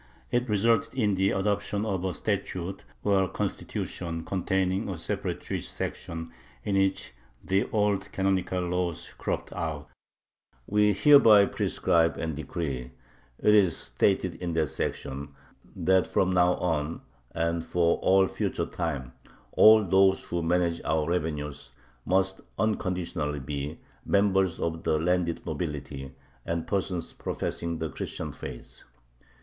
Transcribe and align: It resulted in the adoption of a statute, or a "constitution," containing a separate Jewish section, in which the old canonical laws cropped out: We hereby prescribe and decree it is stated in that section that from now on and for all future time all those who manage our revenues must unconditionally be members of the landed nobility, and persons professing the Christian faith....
It 0.31 0.49
resulted 0.49 0.95
in 0.95 1.13
the 1.13 1.29
adoption 1.29 1.85
of 1.85 2.03
a 2.05 2.15
statute, 2.15 2.83
or 3.03 3.21
a 3.21 3.27
"constitution," 3.29 4.25
containing 4.25 4.89
a 4.89 4.97
separate 4.97 5.41
Jewish 5.41 5.67
section, 5.67 6.31
in 6.63 6.75
which 6.75 7.13
the 7.43 7.69
old 7.71 8.11
canonical 8.11 8.61
laws 8.61 9.13
cropped 9.19 9.53
out: 9.53 9.89
We 10.65 10.93
hereby 10.93 11.45
prescribe 11.45 12.17
and 12.17 12.35
decree 12.35 12.93
it 13.43 13.53
is 13.53 13.77
stated 13.77 14.33
in 14.41 14.53
that 14.53 14.69
section 14.69 15.35
that 15.75 16.07
from 16.11 16.31
now 16.31 16.55
on 16.55 17.03
and 17.35 17.63
for 17.63 17.99
all 17.99 18.25
future 18.27 18.65
time 18.65 19.13
all 19.51 19.83
those 19.85 20.23
who 20.23 20.41
manage 20.41 20.81
our 20.83 21.07
revenues 21.07 21.73
must 22.07 22.41
unconditionally 22.57 23.39
be 23.39 23.77
members 24.03 24.59
of 24.59 24.81
the 24.83 24.97
landed 24.97 25.45
nobility, 25.45 26.11
and 26.43 26.65
persons 26.65 27.13
professing 27.13 27.77
the 27.77 27.89
Christian 27.91 28.31
faith.... 28.31 28.83